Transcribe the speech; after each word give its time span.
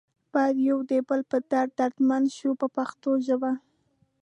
باید 0.33 0.55
یو 0.69 0.79
د 0.91 0.93
بل 1.07 1.21
په 1.31 1.37
درد 1.51 1.71
دردمند 1.79 2.25
شو 2.37 2.49
په 2.61 2.67
پښتو 2.75 3.09
ژبه. 3.27 3.51